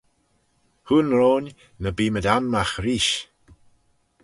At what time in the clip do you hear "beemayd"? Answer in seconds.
1.97-2.27